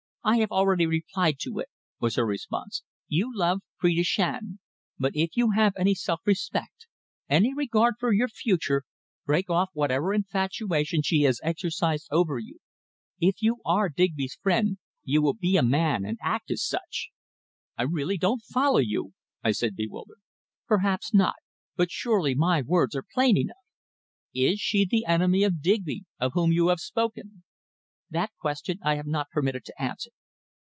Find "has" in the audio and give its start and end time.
11.23-11.39